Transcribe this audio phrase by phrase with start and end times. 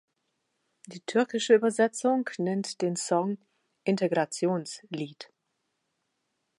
[0.87, 3.37] Die türkische Übersetzung nennt den Song
[3.83, 5.31] „Integrations-Lied“.